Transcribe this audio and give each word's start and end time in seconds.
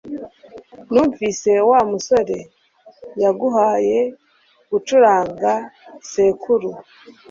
Numvise 0.91 1.51
Wa 1.69 1.79
musore 1.91 2.37
yaguhaye 3.21 3.99
gucuranga 4.69 5.51
sekuru 6.09 6.69